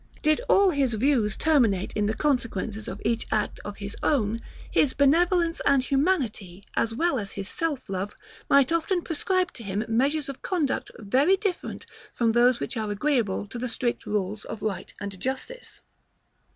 [0.23, 4.39] Did all his views terminate in the consequences of each act of his own,
[4.71, 8.15] his benevolence and humanity, as well as his self love,
[8.49, 13.45] might often prescribe to him measures of conduct very different from those which are agreeable
[13.45, 15.81] to the strict rules of right and justice.